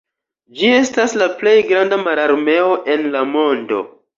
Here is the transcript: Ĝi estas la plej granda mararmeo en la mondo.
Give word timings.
Ĝi 0.61 0.71
estas 0.77 1.13
la 1.23 1.27
plej 1.43 1.53
granda 1.73 2.01
mararmeo 2.07 2.75
en 2.95 3.07
la 3.17 3.25
mondo. 3.37 3.87